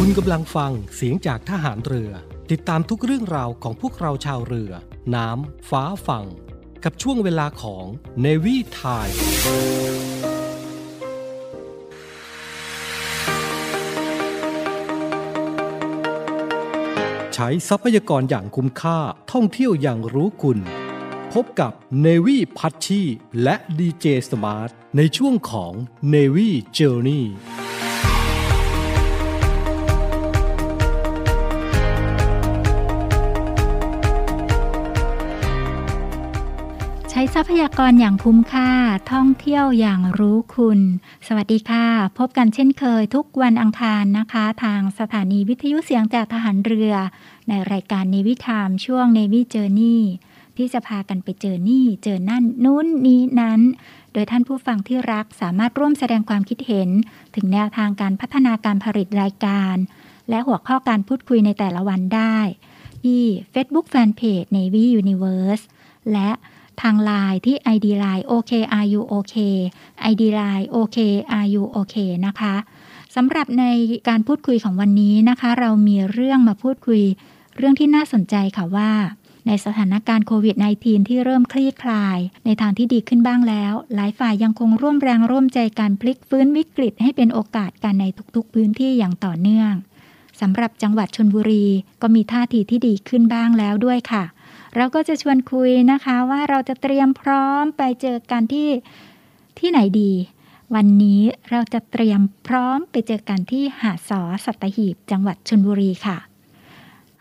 [0.00, 2.10] คุณกำลังฟังเสียงจากทหารเรือ
[2.50, 4.72] ติดตามทุกเรื่องราวของพวกเราชาวเรือ
[5.14, 6.26] น้ำ ฟ้าฝั่ง
[6.84, 7.84] กับช่วงเวลาของ
[8.24, 9.16] Navy Time
[17.34, 18.98] ใช้ทรัพยากรอย่างคุ้มค่า
[19.32, 20.58] ท่องเที่ยวอย่างรู้คุณ
[21.32, 21.72] พบกับ
[22.06, 23.02] Navy พัชชี
[23.42, 25.72] และ DJ Smart ในช่วงของ
[26.14, 27.24] Navy Journey
[37.20, 38.70] ช้ทรัพยากรอย่างคุ้มค่า
[39.12, 40.80] ท่องเที่ยวอย่างรู้คุณ
[41.26, 41.86] สวัสดีค่ะ
[42.18, 46.92] พบกันเช่นเคยทุกวันอังคารนะคะ ทางสถานีวิทยุเสียงจากทหารเรือ
[47.48, 50.00] ในรายการ Navy Time ช่วง Navy Journey
[50.56, 53.60] ที่จะพากันไปเจอนี่ เจอนั่น นู้นนี้นั้น
[54.12, 56.88] โดยท่านผู้ฟังที่รักสามารถร่วมแสดงความคิดเห็น
[57.34, 59.76] ถึงแนวทางการพัฒนาการผลิตรายการ
[60.30, 62.38] และหัวข้อการพูดคุยในแต่ละวันได้
[63.04, 65.64] ที่ Facebook Fanpage Navy Universe
[66.14, 66.30] และ
[66.82, 69.36] ทางไลน์ที่ ID Line OKRU OK
[70.10, 72.54] ID Line OKRU OK นะคะ
[73.16, 73.64] สำหรับใน
[74.08, 77.02] การพูดคุยของวันนี้นะคะ เรามีเรื่องมาพูดคุย
[77.56, 78.90] เรื่องที่น่าสนใจค่ะว่า
[79.46, 89.72] ในสถานการณ์โควิด -19 ที่เริ่มคลี่คลาย ในทางที่ดีขึ้นบ้างแล้ว หลายฝ่ายยังคงร่วมแรงร่วมใจการพลิกฟื้นวิกฤตให้เป็นโอกาสกันในทุกๆพื้นที่อย่างต่อเนื่อง
[90.40, 91.66] สำหรับจังหวัดชนบุรี
[92.02, 94.24] ก็มีท่าทีที่ดีขึ้นบ้างแล้วด้วยค่ะ
[94.76, 98.68] เราก็จะชวนคุยนะคะว่าเราจะเตรียมพร้อมไปเจอกันที่
[99.58, 100.12] ที่ไหนดี
[100.74, 106.18] วันนี้เราจะเตรียมพร้อมไปเจอกันที่หาดสอสัตหีบ จังหวัดชนบุรีค่ะ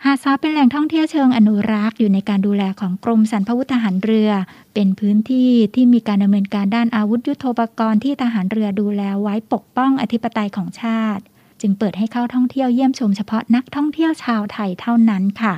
[0.03, 4.31] หาดซอเป็นแหล่งท่องเที่ยวเชิงอนุรักษ์อยู่ในการดูแลของกรมสรรพวุธทหารเรือ
[4.73, 11.23] เป็นพื้นที่ที่มีการดำเนินการด้านอาวุธยุโทโธปกรณ์ที่ทหารเรือดูแลไว้ปกป้องอธิปไตยของชาติ
[11.61, 15.55] จึงเปิดให้เข้าท่องเที่ยวเยี่ยมชมเฉพาะนักท่องเที่ยวชาวไทยเท่านั้นค่ะ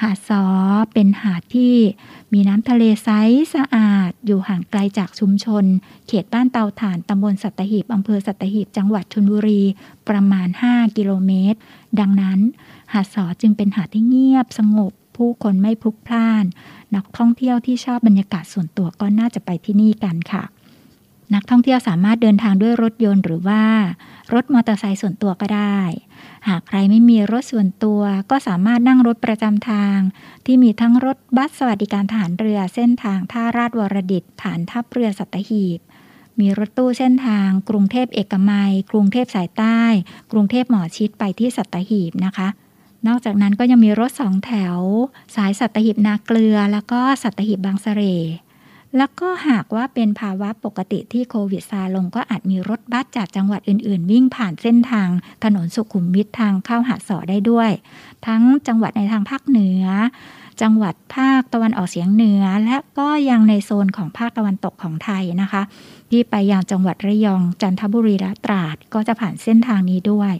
[0.00, 0.44] หาดซอ
[0.92, 1.76] เป็นหาดที่
[2.32, 3.08] มีน้ำทะเลใส
[3.54, 5.64] สะอาด อยู่ห่างไกลจากชุมชน
[6.06, 9.62] เขตบ้านเตาถ่านตำบลสัตหีบอำเภอสัตหีบจังหวัดชนบุรี
[10.08, 11.58] ประมาณ 5 กิโลเมตร
[12.00, 12.40] ดังนั้น
[12.92, 16.44] หาดซอจึงเป็นหาดที่เงียบสงบ ผู้คนไม่พลุกพล่าน
[16.96, 20.44] นักท่องเที่ยวที่ชอบบรรยากาศส่วนตัวก็น่าจะไปที่นี่กันค่ะ
[21.34, 23.62] นักท่องเที่ยวสามารถเดินทางด้วยรถยนต์หรือว่า
[24.32, 25.78] รถมอเตอร์ไซค์ส่วนตัวก็ได้
[26.48, 28.00] หากใครไม่มีรถส่วนตัว
[28.30, 29.98] ก็สามารถนั่งรถประจำทาง
[30.46, 35.80] ที่มีทั้งรถบัสสวัสดิการทหารเรือเส้นทางท่าราชวรดิตฐานทัพเรือสัตหีบ
[36.40, 39.80] มีรถตู้เส้นทาง กรุงเทพเอกมัย กรุงเทพสายใต้
[40.32, 42.48] กรุงเทพหมอชิดไปที่สัตหีบนะคะ
[43.06, 44.78] นอกจากนั้นก็ยังมีรถสองแถว
[45.36, 48.02] สายสัตหีบนาเกลือ แล้วก็สัตหีบบางสะเร
[48.96, 55.08] แล้วก็หากว่าเป็นภาวะปกติที่โควิดซาลงก็อาจมีรถบัสจากจังหวัดอื่น ๆ วิ่งผ่านเส้นทาง
[55.44, 57.70] ถนนสุขุมวิททางเข้าหาดสอได้ด้วย
[58.26, 59.84] ทั้งจังหวัดในทางภาคเหนือ
[60.62, 65.62] จังหวัดภาคตะวันออกเฉียงเหนือ และก็ยังในโซนของภาคตะวันตกของไทยนะคะ
[66.10, 70.34] ที่ไปยังจังหวัดระยองจันทบุรีและตราดก็จะผ่านเส้นทางนี้ด้วย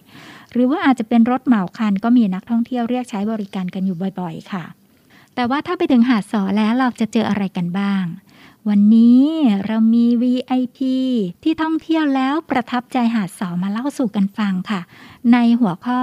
[0.52, 4.64] หรือว่าอาจจะเป็นรถเหมาคันก็มีนักท่องเที่ยวเรียกใช้บริการกันอยู่บ่อย ๆ ค่ะ
[5.34, 8.04] แต่ว่าถ้าไปถึงหาดสอแล้วเราจะเจออะไรกันบ้าง
[8.70, 9.22] วันนี้
[9.66, 10.78] เรามี VIP
[11.42, 14.80] ที่ท่องเที่ยวแล้วประทับใจหาดสอมาเล่าสู่กันฟังค่ะ
[15.32, 16.02] ในหัวข้อ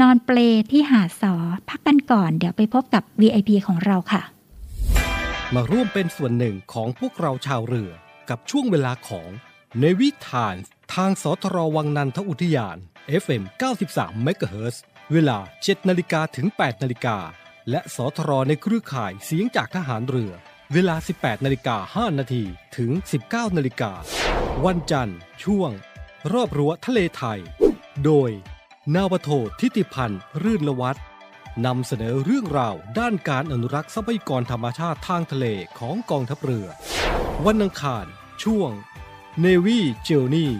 [0.00, 0.38] นอนเปล
[0.70, 1.34] ที่หาดสอ
[1.68, 4.22] พักกันก่อน เดี๋ยวไปพบกับ VIP ของเราค่ะ
[5.54, 7.90] มาร่วมเป็นส่วนหนึ่งของพวกเราชาวเรือ
[8.30, 9.28] กับช่วงเวลาของ
[9.82, 10.60] Navy Time
[10.94, 12.76] ทางสทรวังนันทอุทยาน
[13.22, 13.42] FM
[13.84, 14.76] 93 MHz
[15.12, 17.18] เวลา 7 นาฬิกาถึง 8 นาฬิกา
[17.70, 20.32] และสทรในเครือข่ายเสียงจากทหารเรือ
[20.74, 22.44] เวลา 18นาฬิกา5นาที
[22.76, 22.90] ถึง
[23.24, 23.92] 19นาฬิกา
[24.64, 25.70] วันจันทร์ ช่วง
[26.32, 27.40] รอบรั้วทะเลไทย
[28.04, 28.30] โดย
[28.94, 29.30] นาวโท
[29.60, 30.96] ทิติพันธ์รื่นละวัฒ
[31.66, 35.46] นำเสนอเรื่องราวด้านการอนุรักษ์ทรัพยากรธรรมชาติทางทะเล
[35.78, 36.68] ของกองทัพเรือ
[37.46, 38.06] วันอังคาร
[38.42, 38.70] ช่วง
[39.44, 40.50] Navy Journey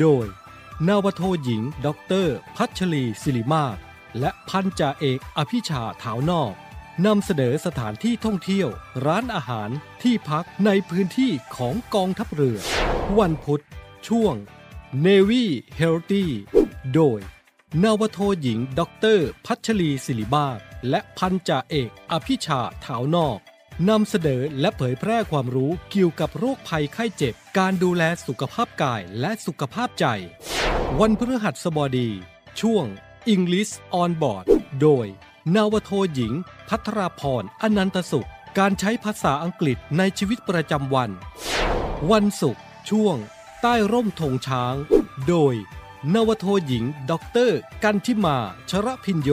[0.00, 0.26] โดย
[0.88, 3.76] นาวโทหญิงด็อกเตอร์พัชรีศิริมาศ
[4.18, 6.54] และพันจ่าเอกอภิชาถาวนอก
[7.06, 8.68] นำเสนอสถานที่ท่องเที่ยว
[9.06, 9.70] ร้านอาหาร
[10.02, 12.58] ที่พักในพื้นที่ของกองทัพเรือ
[13.18, 13.62] วันพุธ
[14.08, 14.34] ช่วง
[15.06, 15.44] Navy
[15.80, 16.26] Healthy
[16.94, 17.20] โดย
[17.82, 20.58] นาวโทหญิงด็อกเตอร์พัชรีศิริมาศ
[20.90, 23.38] และพันจ่าเอกอภิชาถาวนอก
[23.88, 30.06] นำเสนอและเผยแพร่ความรู้เกี่ยวกับโรคภัยไข้เจ็บ การดูแลสุขภาพกายและสุขภาพใจ
[31.00, 32.08] วันพฤหัสบดี
[32.60, 32.84] ช่วง
[33.34, 34.44] English on Board
[34.82, 35.08] โดย
[35.52, 36.32] นาวโทหญิง
[36.68, 41.10] พัทราพรอนันตสุข การใช้ภาษาอังกฤษในชีวิตประจำวัน
[42.10, 43.16] วันศุกร์ช่วง
[43.62, 44.74] ใต้ร่มธงช้าง
[45.28, 45.54] โดย
[46.14, 48.38] นาวาโทหญิงด็อกเตอร์กันทิมา
[48.70, 49.30] ชระพินโย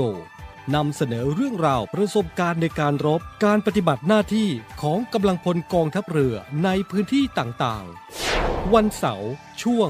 [0.76, 4.50] นำเสนอเรื่องราวประสบการณ์ในการรบการปฏิบัติหน้าที่
[4.82, 9.32] ของกำลังพลกองทัพเรือในพื้นที่ต่างๆ วันเสาร์
[9.64, 9.90] ช่วง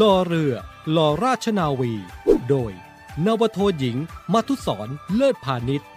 [0.00, 0.54] รอเรือ
[0.96, 1.92] รอราชนาวี
[2.50, 2.74] โดย
[3.26, 3.96] นาวาโทหญิง
[4.32, 5.88] มัทุศรเลิศพาณิชย์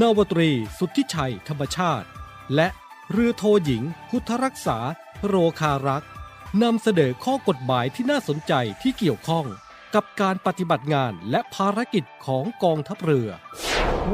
[0.00, 2.06] นวตรี สุทธิชัย ธรรมชาติ
[2.54, 2.68] และ
[3.10, 4.78] เรือโทหญิง พุทธรักษา
[5.26, 6.10] โรคารักษ์
[6.62, 8.52] นำเสนอข้อกฎหมายที่น่าสนใจ
[8.82, 9.46] ที่เกี่ยวข้อง
[9.94, 13.28] กับการปฏิบัติงานและภารกิจของกองทัพเรือ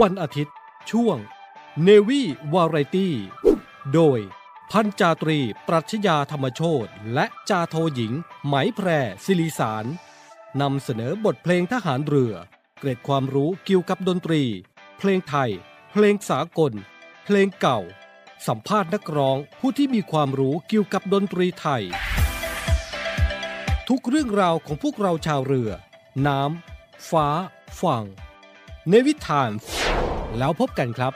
[0.01, 0.55] วันอาทิตย์
[0.91, 1.17] ช่วง
[1.87, 2.23] Navy
[2.55, 3.09] Variety
[3.95, 4.19] โดย
[4.71, 5.39] พันจาตรี
[5.69, 8.13] ปรัชญาธรรมโชตและจาโทหญิง
[8.47, 8.89] ไหมแพร
[9.25, 9.87] ศิริสาร
[10.61, 12.35] นำเสนอบทเพลงทหารเรือ
[12.85, 14.43] เกร็ดความรู้เกี่ยวกับดนตรี
[14.99, 15.51] เพลงไทย
[15.93, 16.73] เพลงสากล
[17.25, 17.81] เพลงเก่า
[18.47, 21.83] สัมภาษณ์นักร้องผู้ที่มีความรู้เกี่ยวกับดนตรีไทย
[23.89, 25.71] ทุกเรื่องราวของพวกเราชาวเรือ
[26.27, 27.29] น้ำฟ้า
[27.81, 28.05] ฝั่ง
[28.91, 29.51] ในวิถาน
[30.39, 31.13] แล้วพบกันครับ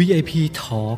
[0.00, 0.96] VIP Talk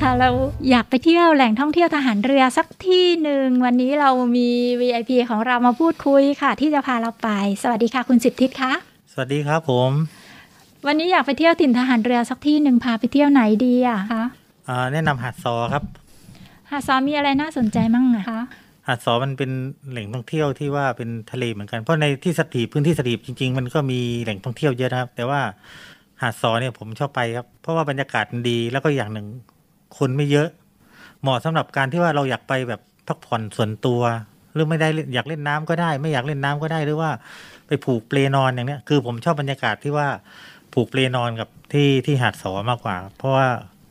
[0.00, 0.30] ค่ะเรา
[0.70, 7.28] อยากไปเที่ยวแหล่งท่องเที่ยวทหารเรือสักที่หนึ่ง วันนี้เรามี VIP ของเรามาพูดคุยค่ะ ที่จะพาเราไป
[7.62, 8.72] สวัสดีค่ะคุณสิทธิตคะ
[9.12, 9.90] สวัสดีครับผม
[10.86, 14.22] วันนี้อยากไปเที่ยวถิ่นทหารเรือสักที่หนึ่งพาไปเที่ยวไหนดีอะคะ
[14.68, 15.82] อ่าแนะนำหาดซอครับ
[16.70, 18.40] หาดซอมีอะไรน่าสนใจมั่งอะคะ
[18.86, 19.50] หาดซอมันเป็น
[19.90, 25.40] แหล่งท่องเที่ยวที่ว่าเป็นทะเลเหมือนกัน เพราะในที่สถีพื้นที่สถีจริง ๆ มันก็มีแหล่งท่องเที่ยวเยอะนะครับ แต่ว่า
[26.22, 29.26] หาดซอเนี่ยผมชอบไปครับ เพราะว่าบรรยากาศมันดีแล้วก็อย่างหนึ่ง
[29.98, 30.48] คนไม่เยอะ
[31.22, 34.02] เหมาะสำหรับการที่ว่าเราอยากไปแบบพักผ่อนส่วนตัว
[34.54, 37.10] หรือไม่ได้อยากเล่นน้ำก็ได้ ไม่อยากเล่นน้ำก็ได้หรือว่า
[37.66, 40.08] ไปผูกเปลนอนอย่างเนี้ยคือผมชอบบรรยากาศที่ว่า
[40.74, 43.46] ผูกเปลนอนกับที่ที่หาดซอมากกว่า เพราะว่า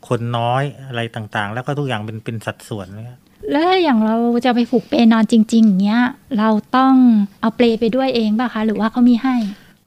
[0.07, 3.19] คนน้อยอะไรต่างๆ แล้วก็ทุกอย่างเป็นเป็นสัดส่วนนะครับ
[3.51, 6.01] แล้วอย่างเราจะไปผูกเปนอนจริง ๆ อย่างเงี้ย
[6.39, 6.93] เราต้อง
[7.41, 9.35] เอาเปลไปด้วยเองป่ะคะ หรือว่าเขามีให้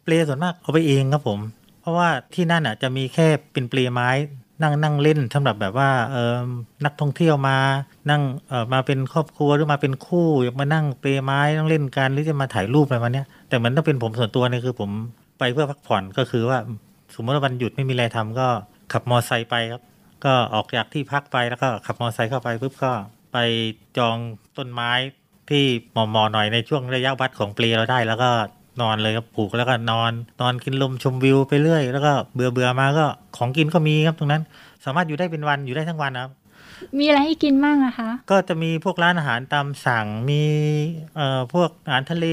[0.05, 1.39] เปลส่วนมากเอาไปเองครับผม
[1.81, 4.09] เพราะว่าที่นั่นอะจะมีแค่เป็นเปลไม้
[4.63, 6.35] นั่งนั่งเล่นสำหรับแบบว่าเออ
[6.85, 7.57] นักท่องเที่ยวมา
[8.11, 14.91] นั่งเออมาเป็นครอบครัวหรือมาเป็นคู่อยากมานั่งเปลไม้นั่งเล่นกันหรือจะมาถ่ายรูปอะไรมาเนี้ยแต่เหมือนถ้าเป็นผมส่วนตัวเนี่ยคือผม
[15.39, 16.59] ไปเพื่อพักผ่อนก็คือว่า
[17.15, 18.47] สมมติว่าวันหยุดไม่มีอะไรทำก็
[18.93, 19.83] ขับมอไซค์ไปครับ
[20.25, 22.93] ก็ออกจากที่พักไปแล้วก็ขับมอไซค์เข้าไปปุ๊บก็
[23.37, 23.47] ไป
[23.99, 24.17] จอง
[24.59, 24.91] ต้นไม้
[25.51, 28.31] ที่เหมอๆหน่อยในช่วงระยะวัดของเปลเราได้ แล้วก็
[28.83, 34.43] นอนเลยครับผูกแล้วก็นอน นอนกินลมชมวิวไปเรื่อย แล้วก็เบื่อเบื่อๆมาก็ของกินก็มีครับตรงนั้น
[34.85, 36.33] สามารถอยู่ได้เป็นวันอยู่ได้ทั้งวันนะครับ
[36.99, 40.43] มีอะไรให้กินมั่งอะคะ ก็จะมีพวกร้านอาหารตามสั่งมี
[41.17, 42.27] เอ่อพวกอาหารทะเล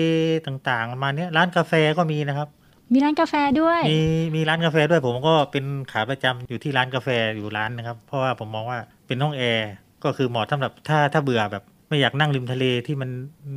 [0.45, 2.50] ต่างๆประมาณเนี้ยร้านกาแฟก็มีนะครับ
[2.93, 4.01] มีร้านกาแฟด้วย มี
[4.36, 9.69] มีร้านกาแฟด้วยผมก็เป็นขาประจำอยู่ที่ร้านกาแฟอยู่ร้านนะครับ เพราะว่าผมมองว่าเป็นห้องแอร์
[10.03, 13.10] ก็คือเหมาะสำหรับถ้าถ้าเบื่อแบบไม่อยากนั่งริมทะเลที่มัน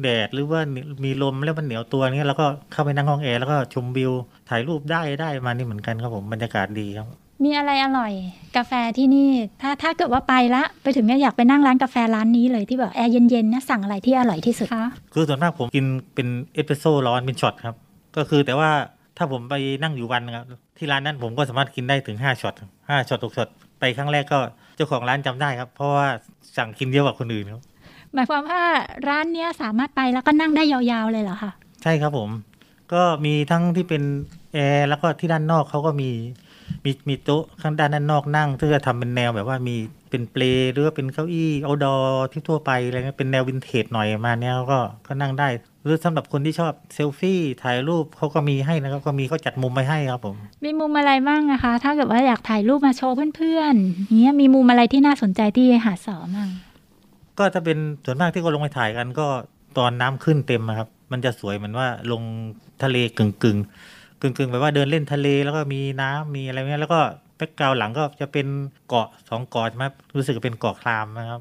[0.03, 0.61] แดดหรือว่า
[1.05, 4.13] มีลมแล้วมันเหนียวตัวเนี้ยแล้วก็เข้าไปนั่งห้องแอร์แล้วก็ชมวิว
[4.49, 7.07] ถ่ายรูปได้ได้มานี่เหมือนกันครับผมบรรยากาศดีครับ
[7.45, 8.13] มีอะไรอร่อย
[8.57, 9.31] กาแฟที่นี่
[9.63, 15.85] ถ้าถ้าเกิดว่าไปละไปถึงเนี่ยอยากไปนั่งร้านกาแฟร้านนี้เลยที่แบบแอร์เย็นๆนะสั่งอะไรที่อร่อยที่สุดคะคือส่วนมากผมกิน
[16.15, 17.77] เป็นเอสเปรสโซ่ร้อนเป็นช็อตครับ
[18.17, 18.71] ก็คือแต่ว่า
[19.17, 20.45] ถ้าผมไปนั่งอยู่วันนะครับ
[20.79, 22.55] ที่ร้านนั้นผมก็สามารถกินได้ถึงห้าช็อต
[22.89, 23.49] ห้าช็อตหกช็อต
[23.81, 24.39] ไปครั้งแรกก็
[24.77, 26.07] เจ้าของร้านจำได้ครับ เพราะว่า
[26.57, 27.63] สั่งกินเยอะกว่าคนอื่นครับ
[28.15, 28.63] หมายความว่า
[29.09, 31.51] ร้านเนี้ยสามารถไปแล้วก็นั่งได้ยาวๆเลยเหรอคะ
[31.83, 32.31] ใช่ครับผม
[32.93, 34.03] ก็มีทั้งที่เป็น
[34.55, 36.11] แอร์แล้วก็ที่ด้านนอกเขาก็มี
[36.85, 39.77] มีมีโต๊ะข้างด้านด้านนอกนั่งซึ่งจะทำเป็นแนวแบบว่ามี
[40.11, 40.43] เป็นเปล
[40.73, 41.97] หรือว่าเป็นเก้าอี้เอาดอ
[42.33, 45.49] ที่ทั่วไปอะไรเงี้ยเป็นแนววินเทจหน่อยมาเนี้ยก็ก็นั่งได้
[45.87, 56.51] หรือสำหรับคนที่ชอบเซลฟี่ถ่ายรูปเขาก็มีให้นะครับ ก็มีเขาจัดมุมไว้ให้ครับผม มีมุมอะไรบ้างนะคะ ถ้าเกิดว่าอยากถ่ายรูปมาโชว์เพื่อนๆอย่างเงี้ยมีมุมอะไรที่น่าสนใจที่หาดสอมั่ง
[57.39, 59.27] ก็จะเป็นส่วนมากที่เขาลงไปถ่ายกันก็
[59.79, 62.23] ตอนน้ำขึ้นเต็มอะครับ มันจะสวยเหมือนว่าลง
[62.83, 63.59] ทะเลกึ่งกึ่ง
[64.21, 67.01] กึ่งกึ่งๆแบบว่าเดินเล่นทะเลแล้วก็มีน้ำมีอะไรเงี้ยแล้วก็
[67.37, 68.47] background หลังก็จะเป็น
[68.89, 69.85] เกาะสองเกาะใช่ไหม
[70.17, 71.41] รู้สึกจะเป็นเกาะครามนะครับ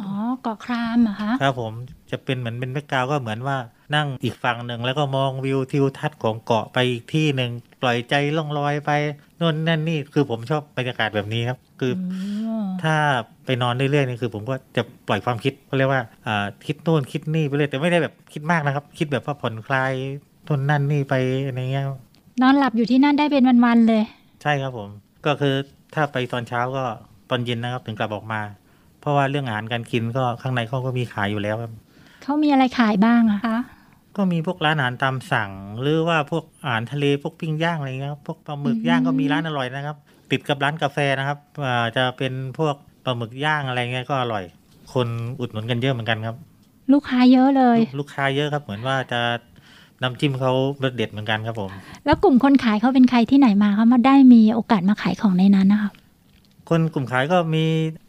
[0.00, 0.10] อ๋อ
[0.42, 1.72] เกาะครามเหรอคะครับผม
[2.10, 3.56] จะเป็นเหมือนเป็น background ก็เหมือนว่า
[3.94, 7.50] นั่งอีกฝั่งหนึ่ง แล้วก็มองวิวทิวทัศน์ของเกาะไปอีกที่หนึ่ง
[7.82, 8.90] ปล่อยใจล่องลอยไป
[9.38, 12.94] โน่นนั่นนี่คือผมชอบบรรยากาศแบบนี้ครับ คือถ้า
[13.44, 19.92] ไปนอนเรื่อยๆนี่คือผมก็จะปล่อยความคิดเขาเรียกว่าอ่าคิดโน่นคิดนี่ไปเลยแต่ไม่ได้แบบคิดมากนะครับ คิดแบบว่าผ่อนคลาย
[20.48, 21.14] ต้นนั่นนี่ไป
[21.46, 21.84] อะไรเงี้ย
[22.42, 24.02] นอนหลับอยู่ที่นั่นได้เป็นวันๆเลย
[24.42, 24.88] ใช่ครับผม
[25.26, 25.54] ก็คือ
[25.94, 26.84] ถ้าไปตอนเช้าก็
[27.30, 28.40] ตอนเย็นนะครับถึงกลับออกมา
[29.00, 31.72] เพราะว่าเรื่องอาหารการกินก็ข้างในเขาก็มีขายอยู่แล้วครับ
[32.22, 33.56] เขามีอะไรขายบ้างอะคะ
[34.16, 35.50] ก็มีพวกร้านอาหารตามสั่ง
[35.80, 39.96] หรือว่าพวกอาหารทะเลพวกปิ้งย่างอะไรเงี้ยครับพวกปลาหมึกย่างก็มีร้านอร่อยนะครับ
[40.30, 42.74] ติดกับร้านกาแฟนะครับอ่าจะเป็นพวก
[43.04, 44.44] ปลาหมึกย่างอะไรเงี้ยก็อร่อย
[44.94, 45.08] คน
[45.40, 46.36] อุดหนุนกันเยอะเหมือนกันครับ
[46.92, 49.20] ลูกค้าเยอะเลย ลูกลูกค้าเยอะครับ เหมือนว่าจะ
[50.02, 50.52] น้ำจิ้มเขา
[50.82, 51.70] รสเด็ดเหมือนกันครับผม
[52.06, 55.90] แล้วกลุ่มคนขายเขาเป็นใครที่ไหนมาเขามาได้มีโอกาสมาขายของในนั้นนะคะ
[56.68, 57.64] คนกลุ่มขายก็มี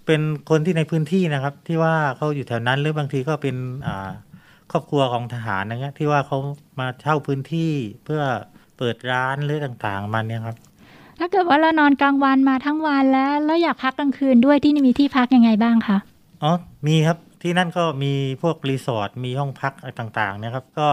[0.05, 3.55] เป็นคนที่ในพื้นที่นะครับ ที่ว่าเขาอยู่แถวนั้นหรือบางทีก็เป็น
[3.87, 4.09] อ่า
[4.71, 6.37] ครอบครัวของทหารนะเงี้ยที่ว่าเขา
[6.79, 7.71] มาเช่าพื้นที่
[8.05, 8.21] เพื่อ
[8.77, 10.55] เปิดร้านหรือต่างๆมันเนี่ยครับ
[11.19, 15.97] ถ้าเกิดว่าเรานอนกลางวันมาทั้งวันแล้วแล้วอยากพักกลางคืนด้วยที่นี่มีที่พักยังไงบ้างคะ
[16.43, 16.53] อ๋อ
[16.87, 20.89] มีครับที่นั่นก็มีพวกรีสอร์ทมีห้องพักอะไรต่างๆนะครับ ก็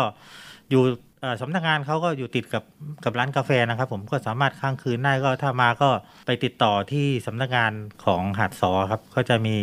[0.71, 0.83] อยู่
[1.21, 2.65] เอ่อสำนักงานเขาก็อยู่ติดกับ
[3.05, 5.91] กับร้านกาแฟนะครับผมก็สามารถค้างคืนได้ก็ถ้ามาก็
[6.27, 7.73] ไปติดต่อที่สำนักงาน
[8.05, 9.57] ของหาดสอครับก็จะมี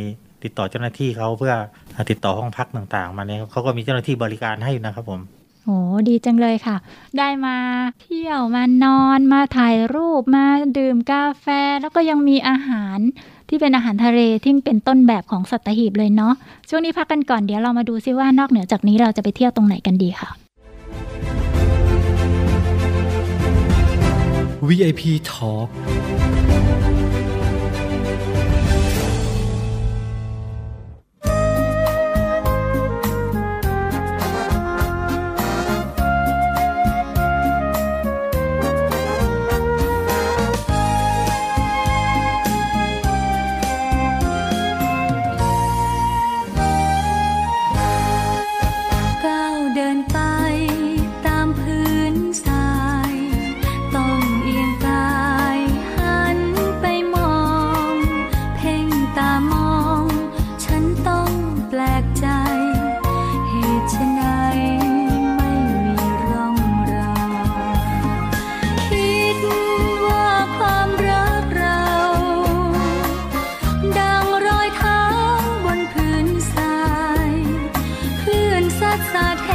[0.46, 1.54] ติดต่อเจ้าหน้าที่เขาเพื่อ
[2.12, 5.22] ติดต่อห้องพักต่างๆ มาเนี่ยครับเขาก็มีเจ้าหน้าที่บริการให้อยู่นะครับผม
[5.66, 5.78] โอ้
[6.10, 6.78] ดีจังเลยค่ะ
[7.18, 7.58] ได้มา
[8.02, 10.46] เที่ยวมานอนมาถ่ายรูปมา
[10.78, 11.46] ดื่มกาแฟ
[11.82, 13.00] แล้วก็ยังมีอาหาร
[13.50, 16.34] ที่เป็นอาหารทะเลที่เป็นต้นแบบของสัตหีบเลยเนาะ
[16.70, 20.30] ช่วงนี้พักกันก่อนเดี๋ยวเรามาดูซิว่านอกเหนือจากนี้เราจะไปเที่ยวตรงไหนกันดีค่ะ
[24.68, 25.68] VIP Talk
[78.96, 79.02] ลื่
[79.52, 79.55] น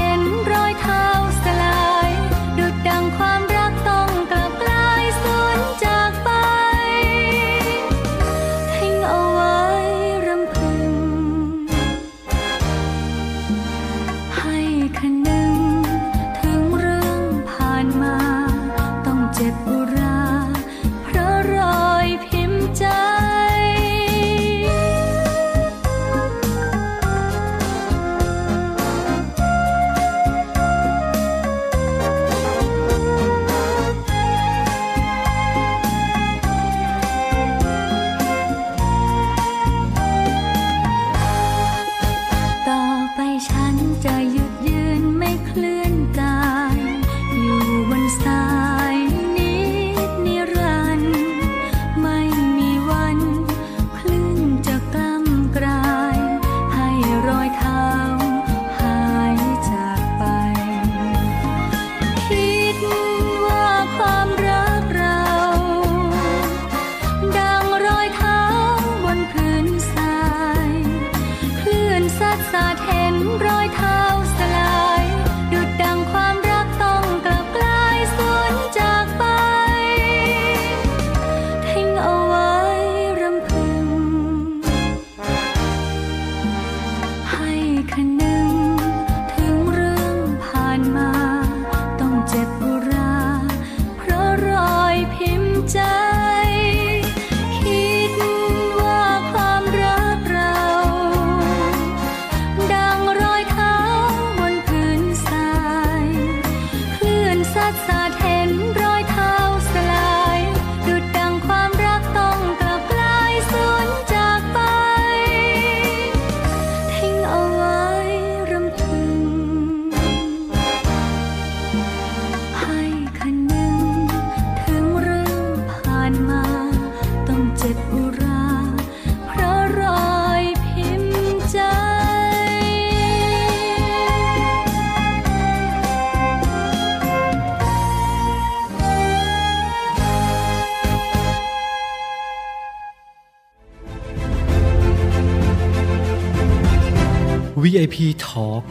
[147.80, 148.62] VIP Talk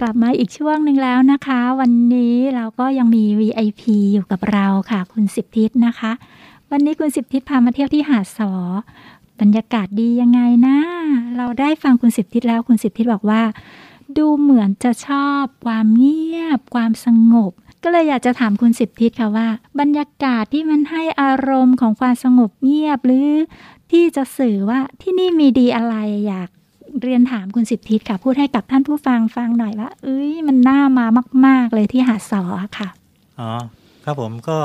[0.00, 6.12] กลับมาอีกช่วงหนึ่งแล้วนะคะ วันนี้เราก็ยังมี VIP อยู่กับเราค่ะ คุณสิบทิศนะคะ
[6.70, 8.52] วันนี้คุณสิบทิศพามาเที่ยวที่หาดสอ
[9.40, 10.78] บรรยากาศดียังไงนะ
[11.36, 13.42] เราได้ฟังคุณสิบทิศแล้วคุณสิบทิศบอกว่า
[14.16, 19.48] ดูเหมือนจะชอบความเงียบ ความสงบก็เลยอยากจะถามคุณสิบทิศค่ะว่า
[19.80, 23.28] บรรยากาศที่มันให้อารมณ์ของความสงบเงียบหรือ
[23.92, 25.96] ที่จะสื่อว่าที่นี่มีดีอะไร
[26.26, 26.48] อยาก
[27.02, 31.06] เรียนถามคุณสิบทิศค่ะ พูดให้กับท่านผู้ฟังฟังหน่อยว่า เอ้ยมันน่ามา
[31.46, 32.42] มาก ๆ เลยที่หาดสอ
[32.78, 32.88] ค่ะ
[33.38, 33.50] อ๋อ
[34.04, 34.58] ครับผมก็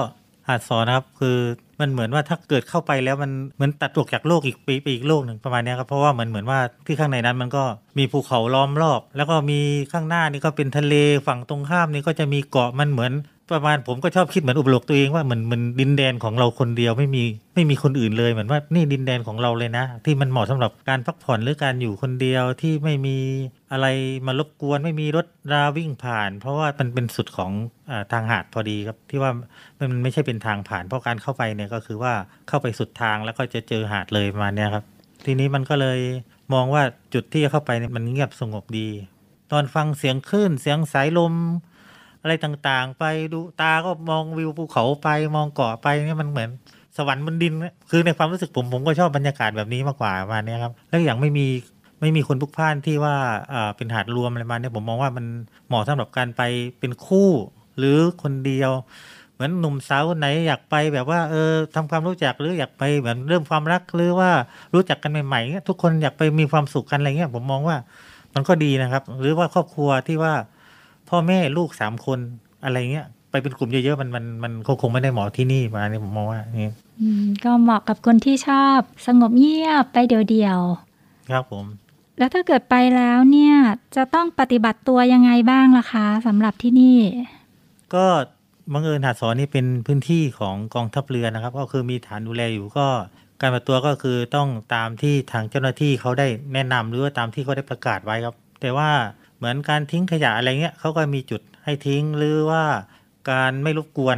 [0.47, 1.37] หาดสอนะครับ คือ
[1.79, 7.63] มันเหมือนว่าถ้าเกิดเข้าไปแล้วมันเหมือนตัดตกจากโลกอีกไปไปอีกโลกหนึ่งประมาณนี้ครับเพราะว่าเหมันเหมือนว่าที่ข้างในนั้นมันก็
[7.97, 9.59] มีภูเขาล้อมรอบ แล้วก็มี
[9.91, 10.95] ข้างหน้านี่ก็เป็นทะเล
[11.27, 13.11] ฝั่งตรงข้ามนี่ก็จะมีเกาะมันเหมือน
[13.51, 17.23] ประมาณผมก็ชอบคิดเหมือนอุปโลกตัวเองว่าเหมือนมันดินแดนของเราคนเดียวไม่มี
[17.55, 23.17] ไม่มีคนอื่นเลยเหมือนว่านี่ดินแดนของเราเลยนะ ที่มันเหมาะสำหรับการพักผ่อนหรือการอยู่คนเดียวที่ไม่มี
[23.71, 23.87] อะไร
[24.27, 27.51] มารบกวนไม่มีรถราวิ่งผ่าน เพราะว่ามันเป็นสุดของ
[27.89, 29.31] อทางหาดพอดีครับ ที่ว่า
[29.79, 32.13] มันไม่ใช่เป็นทางผ่าน เพราะการเข้าไปเนี่ยก็คือว่า
[32.47, 34.83] เข้าไปสุดทางแล้วก็จะเจอหาดเลยประมาณเนี้ยครับ
[35.25, 35.99] ทีนี้มันก็เลย
[36.53, 38.89] มองว่าจุดที่เข้าไปเนี่ยมันเงียบสงบดี
[39.51, 41.33] ตอนฟังเสียงคลื่นเสียงสายลม
[42.23, 46.49] อะไรต่างๆ ไปดูตาก็มองวิวภูเขาไปมองเกาะไปเนี่ยมันเหมือน
[46.97, 51.47] สวรรค์บนดินนะคือในความรู้สึกผมผมก็ชอบบรรยากาศแบบนี้มากกว่าประมาณเนี้ยครับแล้วอย่างไม่มี
[52.01, 53.15] ไม่มีคนพลุกพล่านที่ว่า
[53.77, 55.25] เป็นหาดรวมอะไรมาเนี่ยผมมองว่ามัน
[55.67, 56.41] เหมาะสำหรับการไป
[56.79, 57.29] เป็นคู่
[57.77, 58.71] หรือคนเดียว
[59.33, 64.31] เหมือนหนุ่มสาวคนไหนอยากไปแบบว่าเออทำความรู้จักหรืออยากไปเหมือนเริ่มความรักหรือว่า
[64.73, 67.77] รู้จักกันใหม่ๆทุกคนอยากไปมีความสุขกันอะไรเงี้ยผมมองว่า
[68.35, 70.33] มันก็ดีนะครับ หรือว่าครอบครัวที่ว่า
[71.15, 72.19] พ่อแม่ลูกสามคน
[72.63, 76.71] อะไรเงี้ยไปเป็นกลุ่มเยอะๆมันมันมันคงคงไม่ได้เหมาะที่นี่มาเนี่ยผมมองว่านี่
[77.01, 80.59] อืมก็เหมาะกับคนที่ชอบ สงบเงียบไปเดียว
[81.29, 83.55] ครับผมๆแล้วถ้าเกิดไปแล้วเนี่ย
[83.95, 86.97] จะต้องปฏิบัติตัวยังไงบ้างล่ะคะสำหรับที่นี่
[87.95, 88.05] ก็
[88.73, 92.87] บังเอิญหาดสอนนี่เป็นพื้นที่ของกองทัพเรือนะครับ ก็คือมีฐานดูแลอยู่ก็
[93.41, 98.89] การปฏิบัติตัวก็คือต้องตามที่ทางเจ้าหน้าที่เขาได้แนะนำหรือว่าตามที่เขาได้ประกาศไว้ครับ แต่ว่า
[99.43, 102.63] เหมือนการทิ้งขยะอะไรเงี้ยเขาก็มีจุดให้ทิ้งหรือว่า
[103.31, 104.17] การไม่รบกวน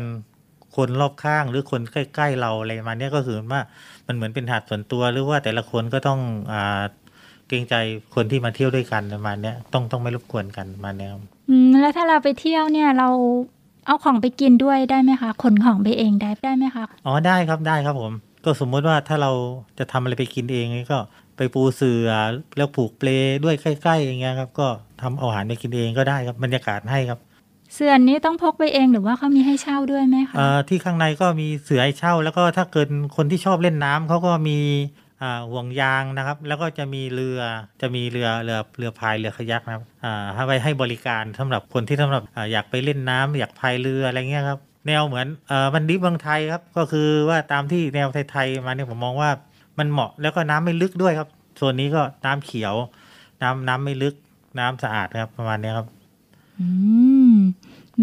[0.76, 3.62] คนรอบข้างหรือคนใกล้ ๆ เราอะไรประมาณเนี้ยก็คือว่า
[4.08, 6.20] มันเหมือนเป็นหาดส่วนตัวหรือว่าแต่ละคนก็ต้อง
[6.52, 6.82] อ่า
[7.48, 7.76] เกรงใจ
[8.16, 13.10] คนที่มาเที่ยวด้วยกันประมาณเนี้ยต้องต้องไม่รบกวนกันประมาณเนี้ยครับอืมแล้วถ้าเราไปเที่ยวเนี่ยเรา
[13.86, 19.32] เอาของไปกินด้วยได้ไหมคะขนของไปเองได้ได้ไหมคะอ๋อได้ครับได้ครับผม ก็สมมติว่าถ้าเรา
[19.80, 21.00] จะทำอะไรไปกินเองนี่ก็
[21.38, 22.10] ไปปูเสือ
[22.58, 23.10] แล้วผูกเปล
[23.44, 24.68] ด้วยใกล้ๆอย่างเงี้ยครับ ก็
[25.02, 27.20] ทำเอาอาหารไปกินเองก็ได้ครับบรรยากาศให้ครับ
[27.74, 34.60] เสื่อนนี้ต้องพกไปเองหรือว่าเขามีให้เช่าด้วยไหมคะเอ่อที่ข้างในก็มีเสือให้เช่า แล้วก็ถ้าเกิดคนที่ชอบเล่นน้ำเขาก็มี
[35.22, 37.40] อ่าห่วงยางนะครับ แล้วก็จะมีเรือ
[37.82, 49.32] จะมีเรือเรือเรือพายเรือคายักนะครับอ่าให้ไว้ให้บริการสำหรับคนที่สำหรับอ่าอยากไปเล่นน้ำอยากพายเรืออะไรเงี้ยครับแนวเหมือนเอ่อมันดิฟเมืองไทยครับก็คือว่าตามที่แนวไทยๆมาเนี่ยผมมองว่า
[49.80, 52.76] มันเหมาะแล้วก็น้ำไม่ลึกด้วยครับส่วนนี้ก็น้ำเขียว
[53.42, 54.16] น้ำน้ำไม่ลึก
[54.60, 55.88] น้ำสะอาดครับประมาณนี้ครับ
[56.60, 56.68] อื
[57.34, 57.36] ม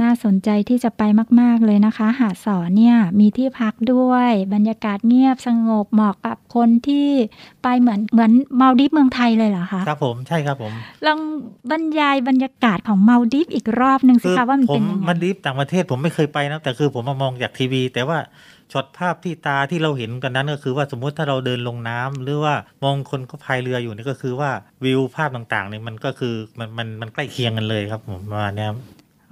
[0.03, 1.03] น่าสนใจที่จะไป
[1.41, 7.09] มาก ๆ เลยนะคะ หาดสอนเนี่ยมีที่พักด้วย บรรยากาศเงียบสงบเหมาะกับคนที่
[7.63, 10.73] ไปเหมือนเหมือนมาลดิฟเมืองไทยเลยเหรอคะครับผมใช่ครับผม
[11.07, 11.21] ลอง
[11.71, 18.19] บรรยายบรรยากาศของมาลดิฟอีกรอบหนึ่งสิคะว่ามันผเป็มนยังไงมันดิฟต่างประเทศผมไม่เคยไปนะแต่คือผมมามองจากทีวี แต่ว่า
[18.73, 24.51] ช็อตภาพที่ตาที่เราเห็นกันนั้นก็คือว่าสมมุติถ้าเราเดินลงน้ำหรือว่ามองคนก็พายเรืออยู่นี่ก็คือว่า
[24.85, 28.67] วิวภาพต่างๆเนี่ยมันก็คือมันมันมันใกล้เคียงกันเลยครับผมประมาณเนี้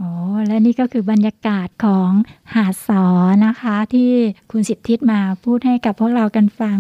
[0.00, 2.10] ยครับอ๋อและนี่ก็คือบรรยากาศของ
[2.54, 3.04] หาดสอ
[3.46, 4.10] นะคะ ที่
[4.50, 6.78] คุณสิทธิตมาพูดให้กับพวกเรากันฟัง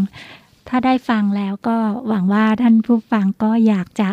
[0.68, 1.76] ถ้าได้ฟังแล้วก็
[2.08, 4.08] หวังว่าท่านผู้ฟังก็อยากจะ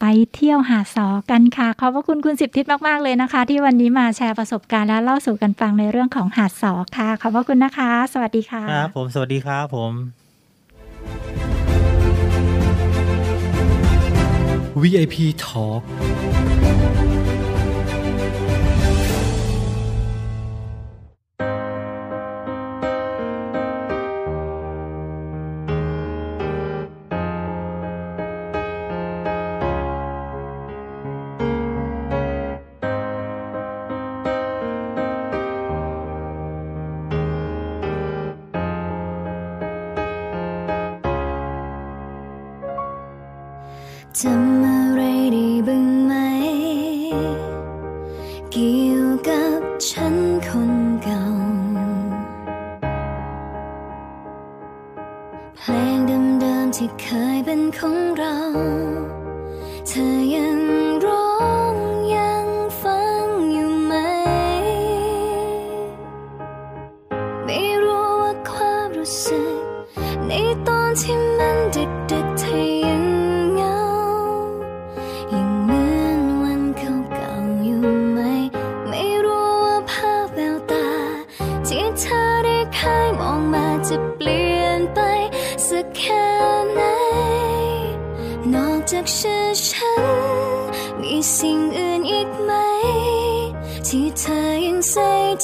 [0.00, 9.92] ไปเที่ยวหาดสอกันค่ะ ขอบพระคุณคุณสิทธิตมาก ๆ เลยนะคะ ที่วันนี้มาแชร์ประสบการณ์และเล่าสู่กันฟังในเรื่องของหาดสอค่ะ ขอบพระคุณนะคะ สวัสดีค่ะครับผมสวัสดีครับผม
[14.82, 15.82] VIP Talk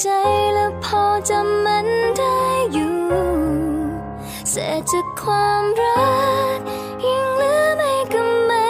[0.00, 0.06] ใจ
[0.54, 1.86] แล้วพอจำมัน
[2.18, 2.38] ได้
[2.72, 2.96] อยู่
[4.50, 6.14] เศษจากความรั
[6.56, 6.58] ก
[7.04, 8.66] ยังเหลือไม่ก็ไม่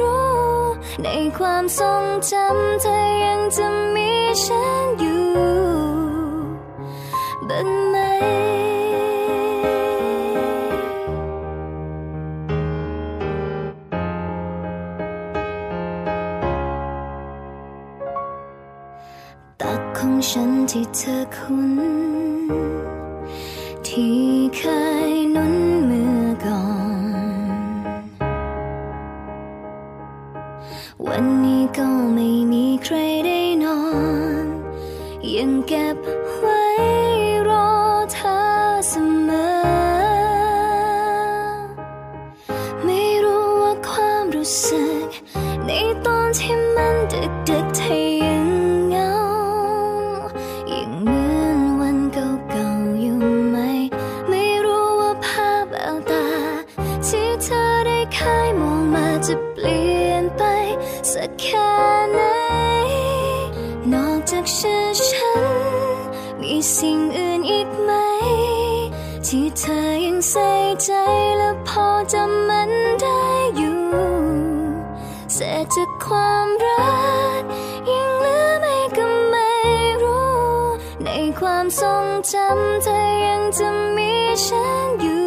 [0.00, 0.36] รู้
[1.02, 4.10] ในความทรงจำเธอยังจะมี
[4.44, 5.26] ฉันอยู่
[7.48, 7.96] บ้างไหม
[20.78, 21.74] ที่เธอคุ้น
[23.86, 24.20] ที่
[24.56, 24.60] เค
[25.10, 25.54] ยนุ่น
[25.86, 26.64] เมื่อก่อ
[27.50, 27.94] น
[31.06, 32.96] วันนี้ก็ไม่มีใคร
[70.82, 70.90] ใจ
[71.38, 73.20] และพอจำมันได้
[73.56, 73.80] อยู่
[75.34, 76.96] เศษจากความรั
[77.40, 77.42] ก
[77.90, 79.50] ยังเหลือไม่ก็ไม่
[80.02, 80.36] รู้
[81.04, 81.08] ใน
[81.38, 84.12] ความทรงจำเธอยังจะมี
[84.44, 85.26] ฉันอยู่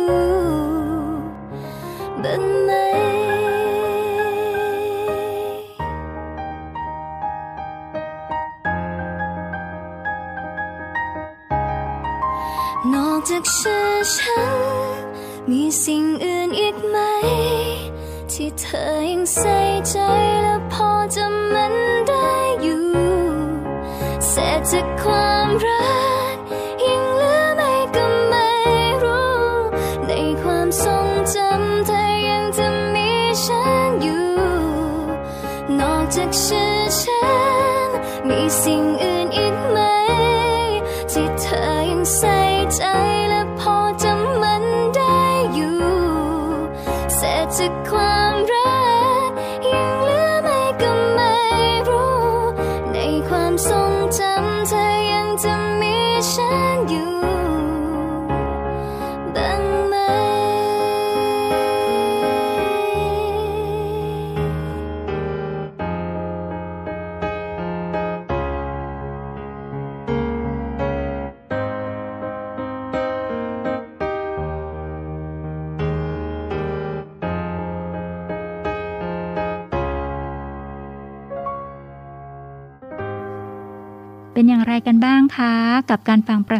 [2.23, 2.71] บ้างไหม
[12.93, 14.18] นอกจากชื่อฉัน
[15.83, 16.97] สิ่งอื่นอีกไหม
[18.31, 19.57] ที่เธอยังใส่
[19.89, 19.95] ใจ
[20.43, 21.73] และพอจำมัน
[22.07, 22.29] ได้
[22.61, 22.85] อยู่
[24.29, 25.99] เศษจากความรั
[26.33, 26.35] ก
[26.85, 28.49] ยังเหลือไม่ก็ไม่
[29.03, 29.39] รู้
[30.07, 33.09] ในความทรงจำเธอยังจะมี
[33.43, 34.27] ฉันอยู่
[35.79, 36.68] นอกจากชื่อ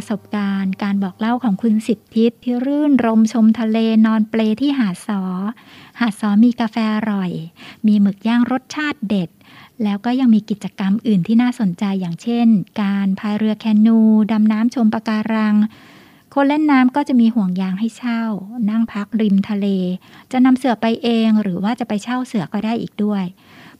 [0.00, 5.22] ประสบการณ์ การบอกเล่าของคุณสิทธิศที่รื่นรมชมทะเลนอนเปลที่หาดสอ
[6.00, 7.30] หาดสอมีกาแฟอร่อย
[7.86, 9.30] มีหมึกย่างรสชาติเด็ด
[9.82, 12.46] แล้วก็ยังมีกิจกรรมอื่นที่น่าสนใจอย่างเช่น
[12.82, 14.00] การพายเรือแคนู
[14.32, 15.54] ดำน้ำชมปะการัง
[16.34, 18.22] คนเล่นน้ำก็จะมีห่วงยางให้เช่า
[18.70, 19.66] นั่งพักริมทะเล
[20.32, 23.24] จะนำเสือไปเองหรือว่าจะไปเช่าเสือก็ได้อีกด้วย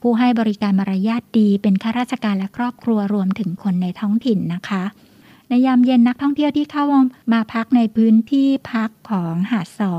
[0.01, 4.83] ผู้ให้บริการมารยาทดีเป็นข้าราชการและครอบครัวรวมถึงคนในท้องถิ่นนะคะ
[5.53, 6.85] ในยามเย็นนักท่องเที่ยวที่เข้า
[7.33, 9.93] มาพักในพื้นที่พักของหาดสอ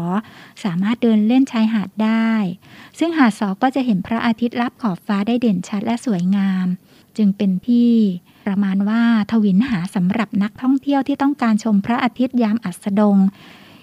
[0.65, 2.31] สามารถเดินเล่นชายหาดได้
[2.99, 6.67] ซึ่งหาดสอก็จะเห็นพระอาทิตย์รับขอบฟ้าได้เด่นชัดและสวยงาม
[7.17, 7.91] จึงเป็นที่
[8.47, 13.17] ประมาณว่าทวินหาสำหรับนักท่องเที่ยวที่ต้องการชมพระอาทิตย์ยามอัสดง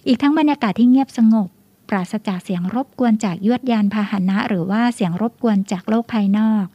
[0.07, 1.47] อีกทั้งบรรยากาศที่เงียบสงบ
[1.89, 6.65] ปราศจากเสียงรบกวนจากยวดยานพาหนะ หรือว่าเสียงรบกวนจากโลกภายนอก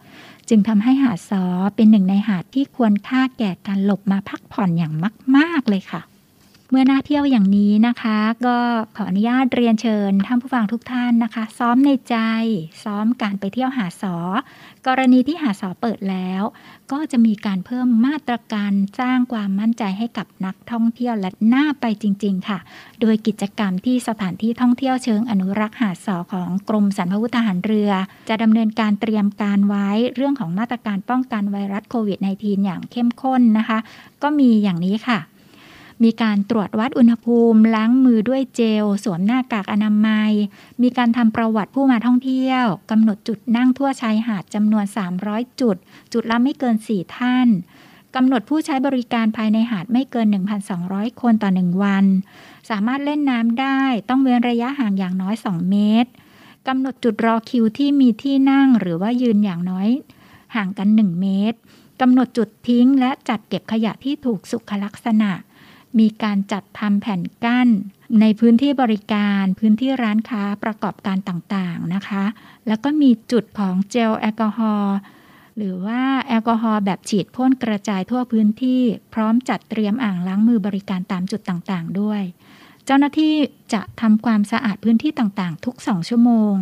[0.48, 4.94] จึงทำให้หาดซอเป็นหนึ่งในหาดที่ควรค่าแก่การหลบมาพักผ่อนอย่าง
[5.36, 6.00] มาก ๆ เลยค่ะ
[6.76, 8.58] มื่อน่าเที่ยวอย่างนี้นะคะ ก็
[8.96, 12.16] ขออนุญาตเรียนเชิญท่านผู้ฟังทุกท่านนะคะ ซ้อมในใจ
[12.84, 14.16] ซ้อมการไปเที่ยวหาสอ
[14.86, 16.42] กรณีที่หาสอเปิดแล้ว
[16.92, 22.58] ก็จะมีการเพิ่มมาตรการสร้างความมั่นใจให้กับนักท่องเที่ยวและน่าไปจริง ๆ ค่ะ
[23.00, 27.90] โดยกิจกรรมที่สถานที่ท่องเที่ยวเชิงอนุรักษ์หาสอของกรมสรรพวุธทหารเรือ
[28.28, 33.78] จะดำเนินการเตรียมการไว้เรื่องของมาตรการป้องกันไวรัสโควิด -19 อย่างเข้มข้นนะคะ
[34.22, 35.20] ก็มีอย่างนี้ค่ะ
[36.02, 40.30] มีการตรวจวัดอุณหภูมิ ล้างมือด้วยเจล สวมหน้ากากอนามัย
[40.82, 44.84] มีการทำประวัติผู้มาท่องเที่ยวกำหนดจุดนั่งทั่วชายหาดจำนวน
[45.22, 45.76] 300 จุด
[46.12, 47.48] จุดละไม่เกิน 4 ท่าน
[48.14, 50.26] กำหนดผู้ใช้บริการภายในหาดไม่เกิน
[50.74, 52.04] 1,200 คนต่อ 1 วัน
[52.70, 56.10] สามารถเล่นน้ำได้ต้องเว้นระยะห่างอย่างน้อย 2 เมตร
[56.68, 59.88] กำหนดจุดรอคิวที่มีที่นั่งหรือว่ายืนอย่างน้อย
[60.54, 61.58] ห่างกัน 1 เมตร
[62.00, 65.30] กำหนดจุดทิ้งและจัดเก็บขยะที่ถูกสุขลักษณะ
[65.98, 67.68] มีการจัดทำแผ่นกั้น
[68.20, 72.24] ในพื้นที่บริการพื้นที่ร้านค้าประกอบการต่างๆนะคะ
[72.68, 74.96] แล้วก็มีจุดของเจลแอลกอฮอล์
[75.56, 78.82] หรือว่าแอลกอฮอล์แบบฉีดพ่นกระจายทั่วพื้นที่
[79.14, 82.22] พร้อมจัดเตรียมอ่างล้างมือบริการตามจุดต่างๆ ด้วย
[82.84, 83.34] เจ้าหน้าที่
[83.72, 86.54] จะทำความสะอาดพื้นที่ต่างๆ ทุก2ชั่วโมง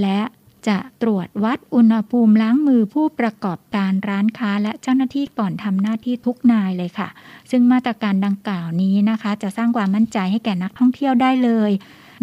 [0.00, 0.20] และ
[0.68, 7.08] จะตรวจวัดอุณหภูมิล้างมือผู้ประกอบการร้านค้าและเจ้าหน้าที่ก่อนทำหน้าที่ทุกนายเลยค่ะ
[7.50, 11.70] ซึ่งมาตรการดังกล่าวนี้นะคะ จะสร้างความมั่นใจให้แก่นักท่องเที่ยวได้เลย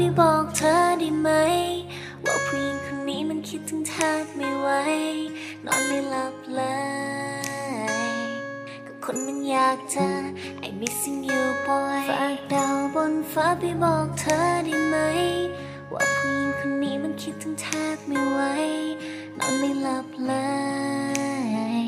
[0.00, 1.30] ไปบอกเธอได้ไหม
[2.24, 4.68] ว่าผู้หญิงคนนี้มันคิดถึงเธอไม่ไหว
[5.64, 6.62] นอนไม่หลับเล
[8.14, 8.18] ย
[8.86, 10.08] ก็คนมันอยากเจอ
[10.66, 14.96] I missing you boy ฝากดาวบนฟ้าไปบอกเธอได้ไหม
[15.92, 18.40] ว่าผู้หญิงคนนี้มันคิดถึงเธอไม่ไหว
[19.38, 20.32] นอนไม่หลับเล
[21.82, 21.86] ย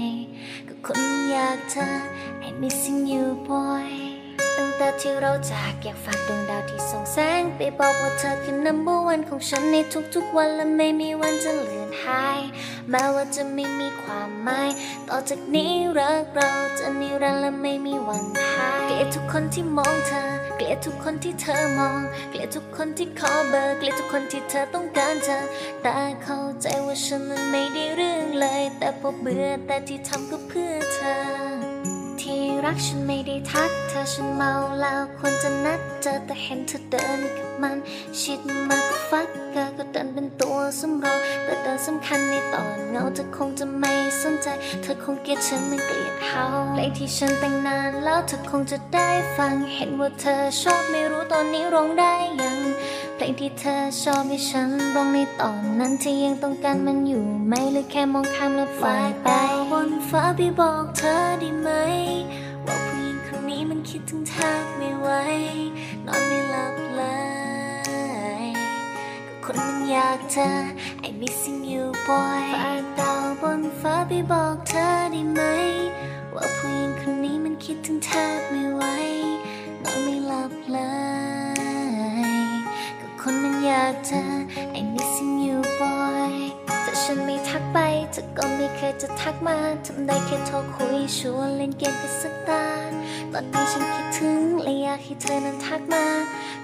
[0.69, 1.87] ก็คนมันอยากเจอ
[2.47, 4.10] I missing you boy
[4.81, 9.77] ตั้งแต่ที่เราจากอยากฝากดวงดาวที่ส่องแสง ไปบอกว่าเธอคือ number one ของฉันใน
[10.15, 12.41] ทุกๆวันและไม่มีวันจะเลือนหาย
[12.91, 14.71] แม้ว่าจะไม่มีความหมาย
[15.09, 20.23] ต่อจากนี้รักเราจะนิรันดร์และไม่มีวันหายเกลียดทุกคนที่มองเธอ
[20.57, 25.39] เกลียดทุกคนที่เธอมอง เกลียดทุกคนที่ขอเบอร์ เกลียดทุกคนที่เธอต้องการเจอ
[25.83, 31.50] แต่เข้าใจว่าฉันนั้นไม่ได้เรื่องเลย แต่พอเบื่อแต่ที่ทำก็เพื่อเธอ
[32.65, 37.77] รักฉันไม่ได้ทักเธอฉันเมาแล้วควรจะนัดเจอแต่เห็นเธอเดินกับมัน
[38.21, 44.49] ชิดมากก็ฟักเกอก็เดินเป็นตัวสำรองแต่เดินสำคัญในตอนเหงาเธอคงจะไม่สนใจ
[44.83, 46.45] เธอคงเกลียดฉันเหมันเกลียดเขา
[46.75, 52.59] เพลงที่ฉันแต่งนานแล้วเธอคงจะได้ฟัง เห็นว่าเธอชอบไม่รู้ตอนนี้ร้องได้ยัง
[53.17, 59.29] เพลงที่เธอชอบให้ฉันร้องในตอนนั้นที่ยังต้องการมันอยู่ไหมหรือแค่มองข้ามแล้วปล่อยไป
[59.71, 61.69] บนฟ้าไปบอกเธอได้ไหม
[64.01, 65.09] ดถึงเธอไม่ไหว
[66.07, 67.03] นอนไม่หลับเล
[68.45, 68.47] ย
[69.27, 70.51] ก็คนมันอยากเธอ
[71.07, 75.43] I missing you boy ฝากดาวบนฟ้าไปบอกเธอได้ไหม
[76.35, 78.83] ว่าผู้หญิงคนนี้มันคิดถึงเธอไม่ไหว
[79.83, 80.79] นอนไม่หลับเล
[82.29, 82.49] ย
[83.01, 84.25] ก็คนมันอยากเธอ
[84.79, 86.35] I missing you boy
[87.05, 87.79] ฉันไม่ทักไป
[88.13, 92.65] เธอก็ไม่เคยจะทักมาทำได้แค่โทรคุยชวนเล่นเกมกันสักตา
[93.33, 96.07] ตอนนี้ฉันคิดถึงและอยากให้เธอนั้นทักมา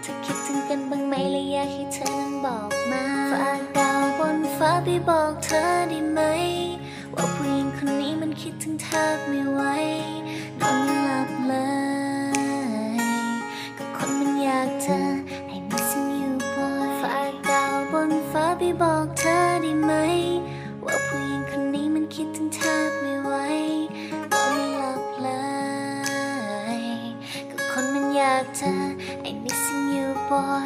[0.02, 6.20] เธอคิดถึงกันบ้างไหมและอยากให้เธอนั้นบอกมาฝากดาวบนฟ้าไปบอกเธอได้ไหม
[7.14, 9.60] ว่าผู้หญิงคนนี้มันคิดถึงเธอไม่ไหว
[10.60, 11.54] นอนไม่หลับเล
[12.96, 12.98] ย
[13.78, 15.00] ก็คนมันอยากเธอ
[15.54, 19.92] I Miss you boy ฝากดาวบนฟ้าไปบอกเธอได้ไหม
[30.36, 30.65] บ่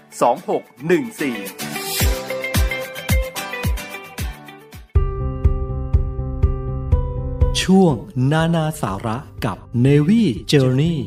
[0.19, 2.01] 2614
[7.61, 7.95] ช่วง
[8.31, 10.97] นานาสาระกับ Navy Journey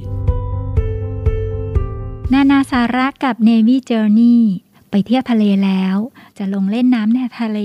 [2.33, 4.37] นานาสาระกับ Navy Journey
[4.91, 5.97] ไปเที่ยวทะเลแล้ว
[6.39, 7.61] จะลงเล่นน้ำในทะเล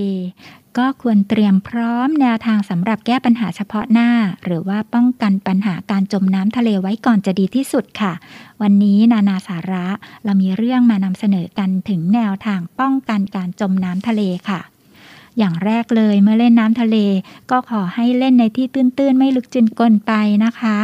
[0.79, 4.09] ก็ควรเตรียมพร้อมแนวทางสำหรับแก้ปัญหาเฉพาะหน้า
[4.43, 8.13] หรือว่าป้องกันปัญหาการจมน้ำทะเลไว้ก่อนจะดีที่สุดค่ะ
[8.61, 9.87] วันนี้นานาสาระ
[10.23, 14.59] เรามีเรื่องมานำเสนอกันถึงแนวทางป้องกันการจมน้ำทะเลค่ะ
[15.37, 16.97] อย่างแรกเลยเมื่อเล่นน้ำทะเล
[17.51, 20.13] ก็ขอให้เล่นในที่ตื้น ๆ ไม่ลึกจนเกินไป
[20.45, 20.77] นะคะ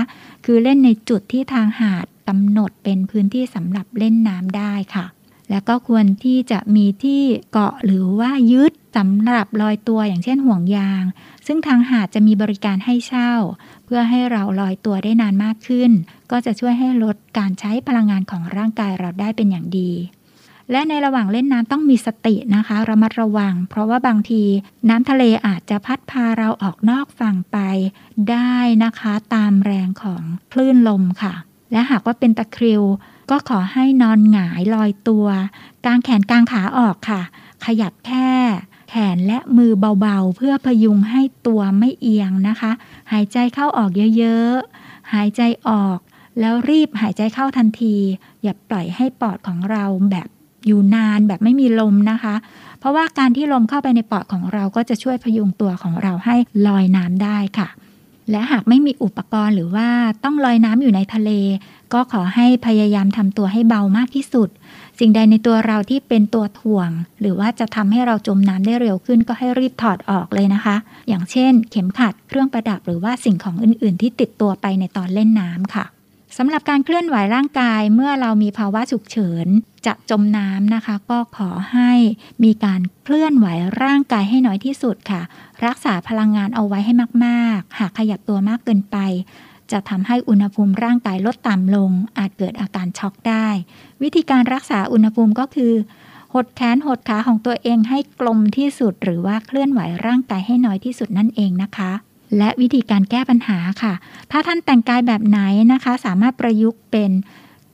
[0.46, 5.06] คือเล่นในจุดที่ทางหาดกำหนดเป็นพื้นที่สำหรับเล่นน้ำได้ค่ะ
[5.50, 7.22] แล้วก็ควรที่จะมีที่
[7.52, 11.04] เกาะหรือว่ายึดสำหรับลอยตัวอย่างเช่นห่วงยาง
[11.48, 13.34] ซึ่งทางหาดจะมีบริการให้เช่า
[13.86, 15.91] เพื่อให้เราลอยตัวได้นานมากขึ้น
[16.32, 19.91] ก็จะช่วยให้ลดการใช้พลังงานของร่างกายเราได้เป็นอย่างดี
[20.72, 24.43] และในระหว่างเล่นน้ำต้องมีสตินะคะระมัดระวัง เพราะว่าบางที
[24.89, 27.58] น้ำทะเลอาจจะพัดพาเราออกนอกฝั่งไป
[28.32, 30.22] ได้นะคะตามแรงของ
[30.52, 31.34] คลื่นลมค่ะ
[31.72, 32.84] และหากว่าเป็นตะคริว
[33.30, 35.28] ก็ขอให้นอนหงายลอยตัว
[35.86, 37.22] กางแขนกางขาออกค่ะ
[37.66, 38.30] ขยับแค่
[38.90, 39.72] แขนและมือ
[40.02, 42.72] เบาๆ เพื่อพยุงให้ตัวไม่เอียงนะคะ
[43.12, 46.00] หายใจเข้าออกเยอะๆ หายใจออก
[46.40, 47.96] แล้วรีบหายใจเข้าทันที
[48.44, 50.28] อย่าปล่อยให้ปอดของเราแบบ
[50.66, 52.36] อยู่นานแบบไม่มีลมนะคะ
[52.80, 56.36] เพราะว่าการที่ลมเข้าไปในปอดของเราก็จะช่วยพยุงตัวของเราให้
[56.68, 57.70] ลอยน้ำได้ค่ะ
[58.32, 59.88] และหากไม่มีอุปกรณ์หรือว่า
[60.24, 61.32] ต้องลอยน้ำอยู่ในทะเล
[61.94, 64.50] ก็ขอให้พยายามทำตัวให้เบามากที่สุด
[65.00, 66.90] สิ่งใดในตัวเราที่เป็นตัวถ่วง
[67.22, 70.76] หรือว่าจะทำให้เราจมน้ำได้เร็วขึ้นก็ให้รีบถอดออกเลยนะคะ
[71.08, 75.86] อย่างเช่น เข็มขัดเครื่องประดับหรือว่าสิ่งของอื่น ๆ ที่ติดตัวไปในตอนเล่นน้ำค่ะ
[76.38, 79.48] สำหรับการเคลื่อนไหวร่างกายเมื่อเรามีภาวะฉุกเฉิน
[79.86, 81.92] จะจมน้ำนะคะ ก็ขอให้
[82.44, 83.48] มีการเคลื่อนไหว
[83.84, 85.22] ร่างกายให้น้อยที่สุดค่ะ
[85.66, 86.94] รักษาพลังงานเอาไว้ให้
[87.26, 88.98] มาก ๆ หากขยับตัวมากเกินไป
[89.72, 93.47] จะทำให้อุณหภูมิร่างกายลดต่ำลง อาจเกิดอาการช็อกได้
[94.01, 95.74] วิธีการรักษาอุณหภูมิก็คือ
[96.34, 101.91] หดแขนหดขาของตัวเองให้กลมที่สุด หรือว่าเคลื่อนไหวร่างกายให้น้อยที่สุดนั่นเองนะคะ
[102.38, 103.93] และวิธีการแก้ปัญหาค่ะ
[104.32, 105.39] ถ้าท่านแต่งกายแบบไหน
[105.74, 107.11] นะคะ สามารถประยุกต์เป็น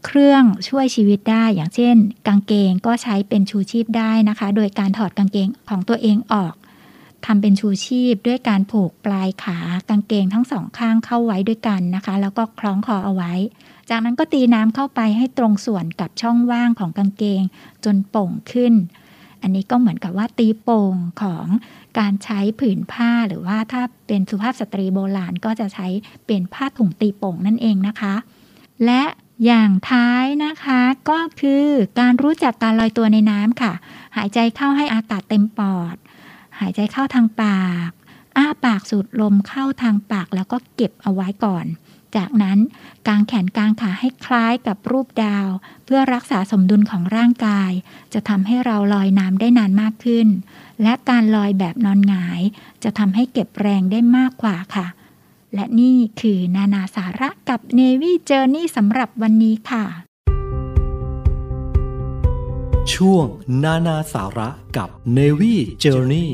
[0.05, 1.95] เครื่องช่วยชีวิตได้ อย่างเช่น
[2.27, 6.53] กางเกงก็ใช้เป็นชูชีพได้นะคะ โดยการถอดกางเกงของตัวเองออก
[7.26, 9.57] ทำเป็นชูชีพด้วยการผูกปลายขา
[9.89, 13.34] กางเกงทั้งสองข้างเข้าไว้ด้วยกันนะคะ แล้วก็คล้องคอเอาไว้
[13.89, 17.43] จากนั้นก็ตีน้ำเข้าไปให้ตรงส่วนกับช่องว่างของกางเกง
[17.86, 18.74] จนโป่งขึ้น
[19.41, 21.45] อันนี้ก็เหมือนกับว่าตีโป่งของ
[21.99, 25.88] การใช้ผืนผ้าหรือว่าถ้าเป็นสุภาพสตรีโบราณก็จะใช้
[26.28, 28.15] เป็นผ้าถุงตีโป่งนั่นเองนะคะ
[28.86, 29.03] และ
[29.45, 31.65] อย่างท้ายนะคะก็คือ
[31.99, 33.74] การรู้จักการลอยตัวในน้ำค่ะ
[34.15, 35.95] หายใจเข้าให้อากาศเต็มปอด
[36.62, 37.89] หายใจเข้าทางปาก
[38.38, 41.66] อ้าปากสูดลมเข้าทางปากแล้วก็เก็บเอาไว้ก่อน
[42.16, 42.59] จากนั้น
[43.07, 45.47] กางแขนกางขาให้คล้ายกับรูปดาว
[45.86, 47.72] เพื่อรักษาสมดุลของร่างกาย
[48.14, 50.28] จะทำให้เราลอยน้ำได้นานมากขึ้น
[50.84, 52.41] และการลอยแบบนอนหงาย
[52.84, 54.88] จะทำให้เก็บแรงได้มากกว่าค่ะ
[55.53, 59.86] และนี่คือนานาสาระกับ Navy Journey สำหรับวันนี้ค่ะ
[62.89, 63.25] ช่วง
[63.63, 66.27] นานาสาระกับ Navy Journey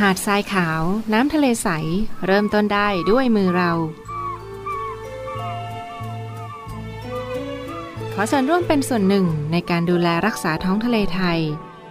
[0.00, 0.82] หาดทรายขาว
[1.12, 1.68] น้ำทะเลใส
[2.26, 3.72] เริ่มต้นได้ด้วยมือเรา
[8.14, 11.40] ขอส่วนร่วมเป็นส่วนหนึ่งในการดูแลรักษาท้องทะเลไทย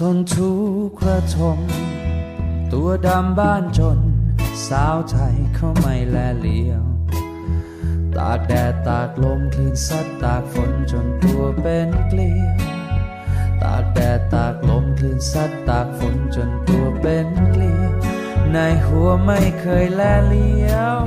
[0.00, 0.52] ทนทุ
[0.88, 1.58] กข์ระทม
[2.72, 3.98] ตัวดำบ้านจน
[4.66, 6.84] สาวไทยเขาไม่แลเหลียว
[8.16, 12.56] ตากแดดตากลมคลื่นซัดตากฝนจนตัวเป็นเกลียว
[13.62, 17.92] ตากแดดตากลมคลื่นซัดตากฝนจนตัวเป็นเกลียว
[18.52, 20.98] ในหัวไม่เคยแลเหลียว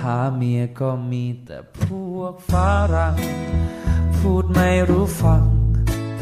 [0.00, 1.84] หาเมียก็มีแต่พ
[2.14, 2.52] วกฝ
[2.94, 3.14] รั่ง
[4.16, 5.53] พูดไม่รู้ฟัง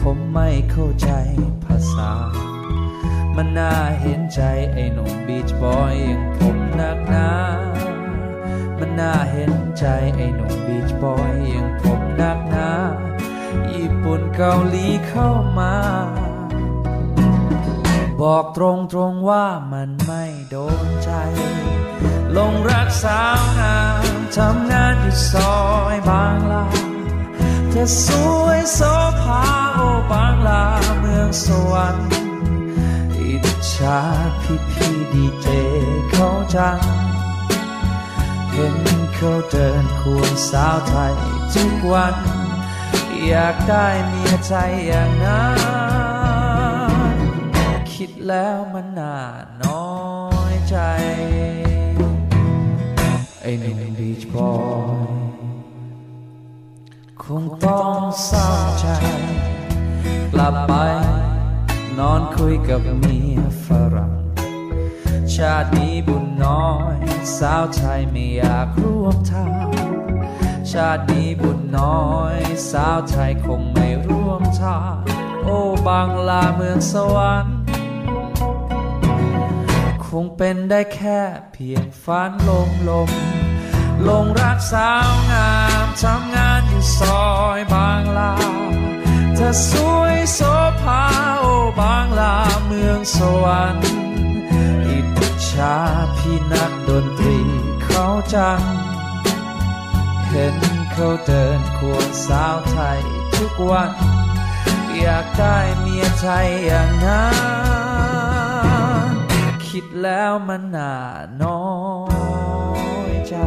[0.03, 1.11] ผมไม่เข้าใจ
[1.64, 2.12] ภาษา
[3.36, 4.42] มันน่าเห็นใจ
[4.72, 7.30] ไอ้หนุ่มบีชบอยอย่างผมนักหนา
[8.78, 9.86] มันน่าเห็นใจ
[10.16, 12.70] ไอ้หนุ่มบีชบอยอย่างผมนักหนา
[13.72, 15.74] ญี่ปุ่นเกาหลีเข้ามา
[18.20, 21.11] บอกตรงตรงๆว่ามันไม่โดนใจ
[22.36, 24.05] ลงรักสาวงาม
[24.36, 25.57] ทำงานอยู่ซอ
[25.94, 26.64] ยบางลา
[27.74, 28.08] เธอส
[28.42, 28.80] วยโส
[29.22, 29.42] ภา
[29.74, 30.64] โอบางลา
[31.00, 32.06] เมืองสวรรค์
[33.18, 33.98] อิจฉา
[34.42, 35.46] พี่พี่ดีเจ
[36.10, 36.78] เขาจัง
[38.50, 38.76] เห็น
[39.14, 41.14] เขาเดินควงสาวไทย
[41.52, 42.14] ทุกวัน
[43.26, 44.54] อยากได้เมียใจ
[44.86, 45.48] อย่างนั้
[47.14, 47.18] น
[47.92, 49.18] คิดแล้วมันน่า
[49.62, 49.90] น้อ
[50.52, 50.76] ยใจ
[53.40, 54.52] ไอ้หนุ่มบีชบอ
[55.20, 55.21] ย
[57.40, 58.86] งต้องเศร้าใจ
[60.32, 60.74] กลับไป
[61.98, 64.12] นอนคุยกับเมียฝรั่ง
[65.34, 66.96] ชาตินี้บุญน้อย
[67.38, 69.70] สาวไทยไม่อยากร่วมทาง
[70.72, 72.36] ชาตินี้บุญน้อย
[72.70, 74.96] สาวไทยคงไม่ร่วมทาง
[75.44, 75.58] โอ้
[75.88, 77.56] บางลาเมืองสวรรค์
[80.06, 81.20] คงเป็นได้แค่
[81.52, 83.10] เพียงฝันลมลม
[84.09, 85.53] ลงรักสาวงา
[85.84, 87.26] มทำงานอยู่ซอ
[87.59, 88.34] ยบางลา
[89.34, 90.40] เธอสวยโส
[90.80, 91.03] ภา
[91.40, 91.46] โอ
[91.80, 92.36] บางลา
[92.66, 93.86] เมืองสวรรค์
[94.88, 94.98] อิ
[95.32, 95.76] จฉา
[96.16, 97.38] พี่นักดนตรี
[97.84, 98.61] เขาจัง
[100.28, 100.57] เห็น
[100.92, 103.00] เขาเดินควงสาวไทย
[103.36, 103.90] ทุกวัน
[105.00, 107.28] อยากได้เมียไทยอย่างนั้
[109.09, 109.11] น
[109.66, 110.94] คิดแล้วมันน่า
[111.42, 111.62] น้อ
[112.40, 112.41] ย
[113.32, 113.38] ใจ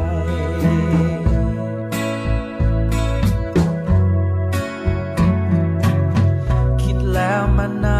[6.81, 7.99] คิดแล้วมันน่า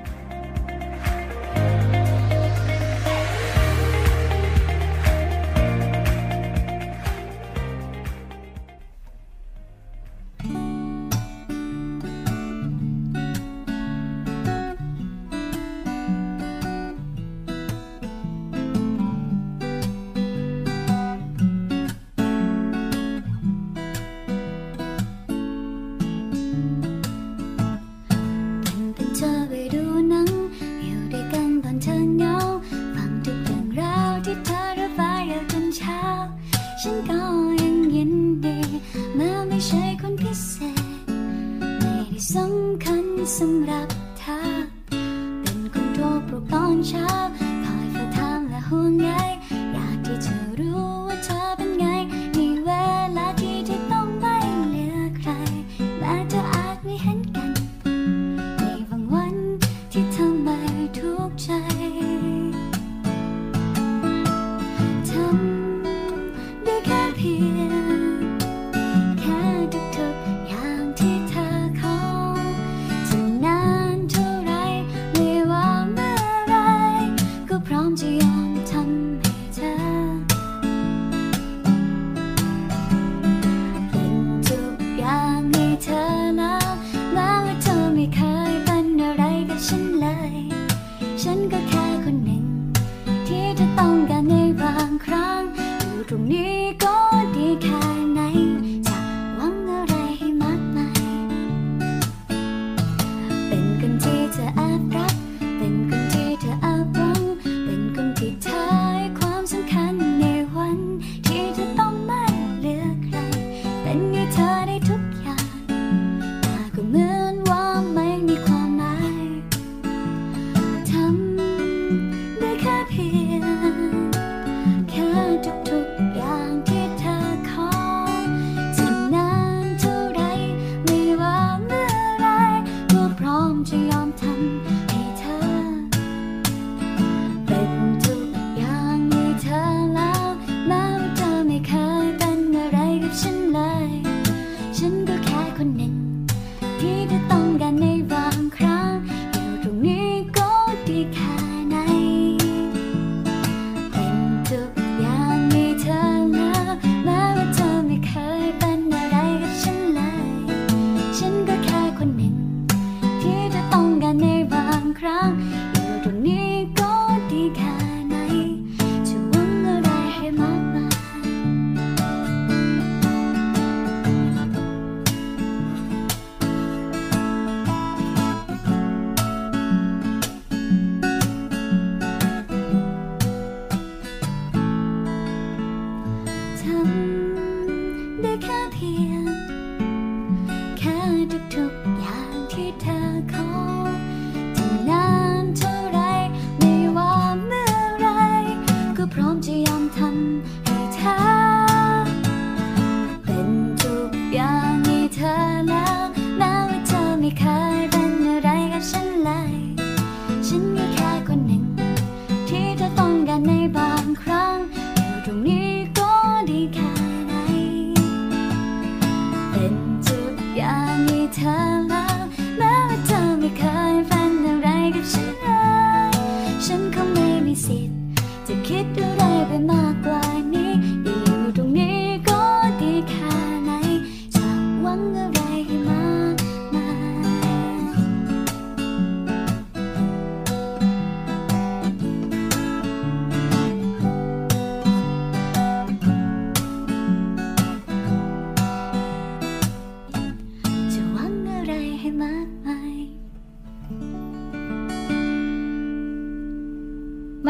[229.59, 230.30] My Bye.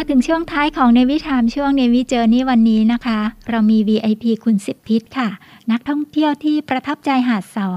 [0.10, 5.30] ถึงช่วงท้ายของในวิถามช่วงในวิเจอร์นี่วันนี้นะคะ เรามี VIP คุณสิบทิศค่ะ
[5.72, 7.72] นักท่องเที่ยวที่ประทับใจหาดสอ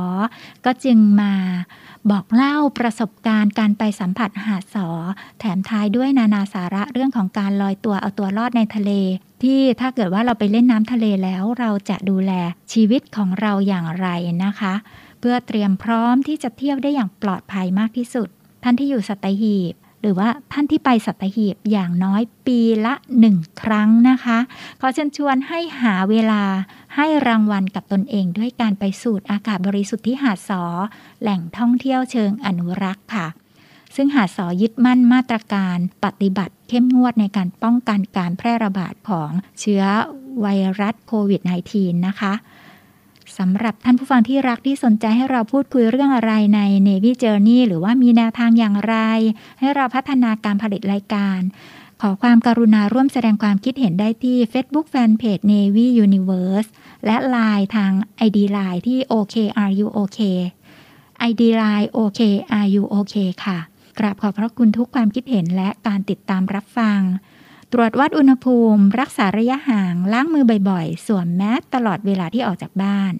[0.64, 1.32] ก็จึงมา
[2.10, 4.88] บอกเล่าประสบการณ์การไปสัมผัสหาดสอ
[5.38, 8.90] แถมท้ายด้วยนานาสาระเรื่องของการลอยตัวเอาตัวรอดในทะเล
[9.42, 12.32] ที่ถ้าเกิดว่าเราไปเล่นน้ำทะเลแล้วเราจะดูแล
[12.72, 14.08] ชีวิตของเราอย่างไร
[14.44, 14.74] นะคะ
[15.20, 18.28] เพื่อเตรียมพร้อมที่จะเที่ยวได้อย่างปลอดภัยมากที่สุด
[18.62, 24.38] ท่านที่อยู่สัตหีบ หรือว่าท่านที่ไปสัตหีบอย่างน้อยปีละหนึ่งครั้งนะคะ
[24.80, 26.42] ขอเชิญชวนให้หาเวลา
[26.96, 30.62] ให้รางวัลกับตนเองด้วยการไปสูดอากาศบริสุทธิ์ที่หาดสอ
[31.20, 33.26] แหล่งท่องเที่ยวเชิงอนุรักษ์ค่ะ
[33.96, 39.30] ซึ่งหาดสอยึดมั่นมาตรการปฏิบัติเข้มงวดในการป้องกันการแพร่ระบาดของ
[39.60, 39.82] เชื้อ
[40.40, 40.46] ไว
[40.80, 41.40] รัสโควิด
[41.74, 42.32] -19 นะคะ
[43.38, 48.96] สำหรับท่านผู้ฟังที่รักที่สนใจให้เราพูดคุยเรื่องอะไรใน Navy Journey หรือว่ามีแนวทางอย่างไร
[49.58, 51.40] ให้เราพัฒนาการผลิตรายการ
[52.02, 56.68] ขอความการุณาร่วมแสดงความคิดเห็นได้ที่ Facebook Fanpage Navy Universe
[57.06, 57.92] และ Line ทาง
[58.26, 60.18] ID Line ที่ OKRUOK
[61.28, 63.58] ID Line OKRUOK ค่ะ
[63.98, 67.00] กราบขอบพระคุณทุกความคิดเห็นและการติดตามรับฟัง
[67.76, 73.12] ตรวจวัดอุณหภูมิ รักษาระยะห่าง ล้างมือบ่อยๆ สวมแมสตลอดเวลาที่ออกจากบ้าน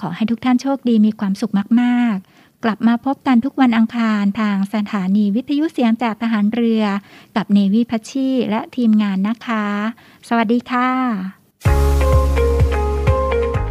[0.00, 6.84] ขอให้ทุกท่านโชคดีมีความสุขมากๆ กลับมาพบกันทุกวันอังคารทางสถานีวิทยุเสียงจากทหารเรือ
[7.36, 9.66] กับเนวิพัชชีและทีมงานนะคะ
[10.28, 11.97] สวัสดีค่ะ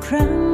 [0.00, 0.47] crown.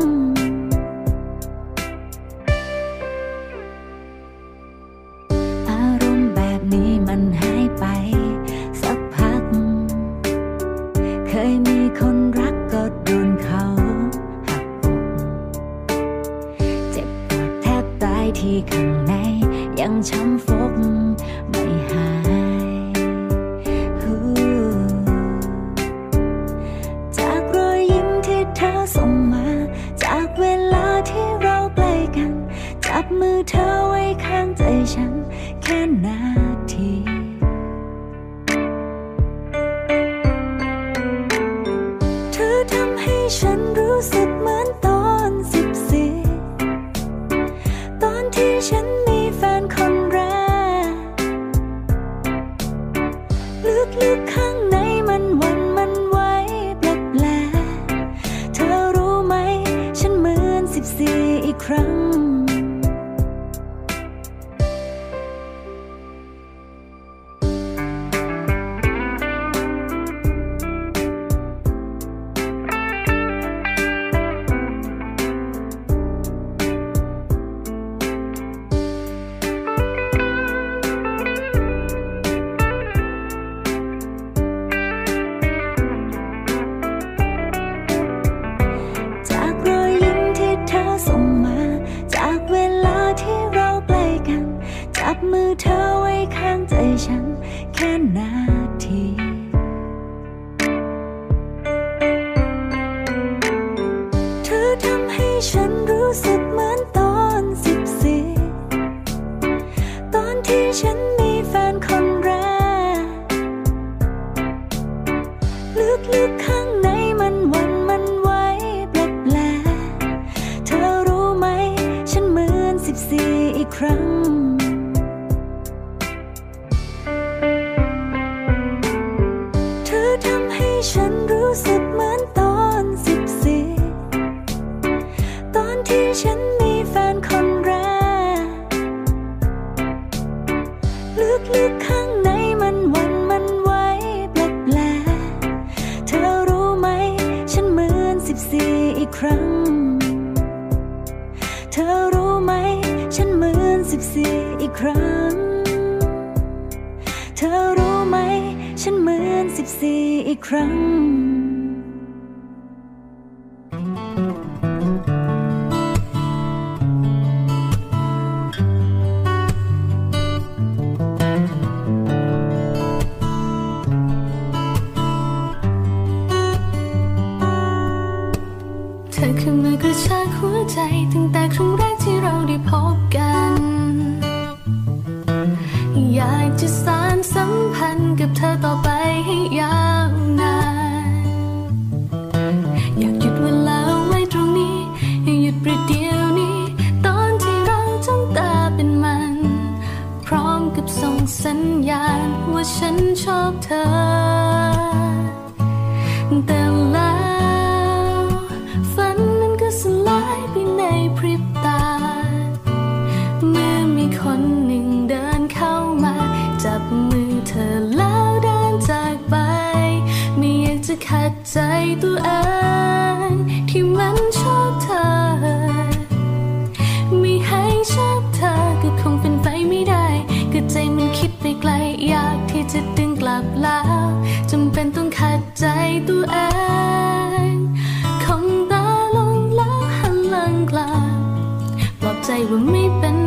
[242.51, 243.24] ว่าไม่เป็น